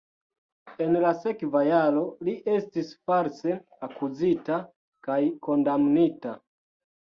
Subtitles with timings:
[0.85, 3.61] En la sekva jaro li estis false
[3.91, 4.61] akuzita
[5.11, 6.39] kaj kondamnita.